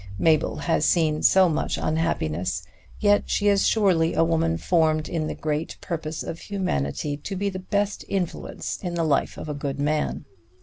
Mabel 0.17 0.55
has 0.55 0.83
seen 0.85 1.21
so 1.21 1.47
much 1.47 1.77
unhappiness, 1.79 2.63
yet 2.99 3.25
she 3.29 3.47
is 3.47 3.67
surely 3.67 4.15
a 4.15 4.23
woman 4.23 4.57
formed 4.57 5.07
in 5.07 5.27
the 5.27 5.35
great 5.35 5.77
purpose 5.79 6.23
of 6.23 6.39
humanity 6.39 7.15
to 7.17 7.35
be 7.35 7.51
the 7.51 7.59
best 7.59 8.03
influence 8.09 8.79
in 8.81 8.95
the 8.95 9.03
life 9.05 9.37
of 9.37 9.47
a 9.47 9.53
good 9.53 9.79
man. 9.79 10.25